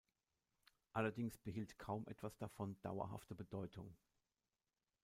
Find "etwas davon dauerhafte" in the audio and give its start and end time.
2.07-3.35